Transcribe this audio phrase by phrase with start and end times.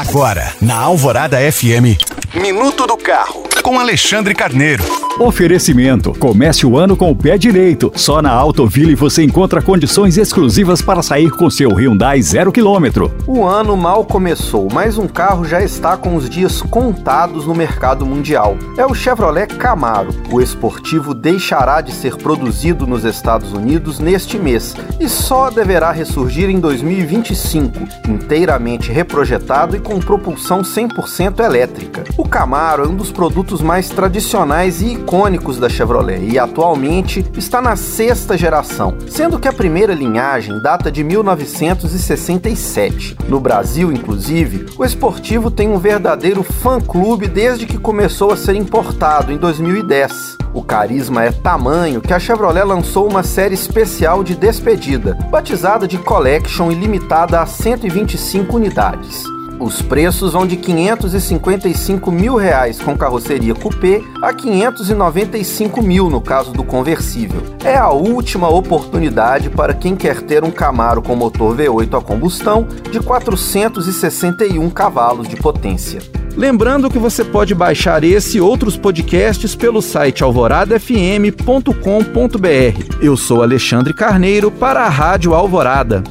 [0.00, 1.94] Agora, na Alvorada FM,
[2.34, 4.84] Minuto do Carro, com Alexandre Carneiro.
[5.18, 6.14] Oferecimento.
[6.18, 7.92] Comece o ano com o pé direito.
[7.94, 13.12] Só na Autoville você encontra condições exclusivas para sair com seu Hyundai zero quilômetro.
[13.26, 18.06] O ano mal começou, mas um carro já está com os dias contados no mercado
[18.06, 18.56] mundial.
[18.78, 20.08] É o Chevrolet Camaro.
[20.30, 26.48] O esportivo deixará de ser produzido nos Estados Unidos neste mês e só deverá ressurgir
[26.48, 27.78] em 2025,
[28.08, 32.04] inteiramente reprojetado e com propulsão 100% elétrica.
[32.20, 37.62] O Camaro é um dos produtos mais tradicionais e icônicos da Chevrolet e atualmente está
[37.62, 43.16] na sexta geração, sendo que a primeira linhagem data de 1967.
[43.26, 49.32] No Brasil, inclusive, o esportivo tem um verdadeiro fã-clube desde que começou a ser importado
[49.32, 50.36] em 2010.
[50.52, 55.96] O carisma é tamanho que a Chevrolet lançou uma série especial de despedida, batizada de
[55.96, 59.39] Collection e limitada a 125 unidades.
[59.60, 66.50] Os preços vão de 555 mil reais com carroceria coupé a 595 mil no caso
[66.50, 67.42] do conversível.
[67.62, 72.66] É a última oportunidade para quem quer ter um Camaro com motor V8 a combustão
[72.90, 76.00] de 461 cavalos de potência.
[76.34, 83.02] Lembrando que você pode baixar esse e outros podcasts pelo site alvoradafm.com.br.
[83.02, 86.02] Eu sou Alexandre Carneiro para a Rádio Alvorada.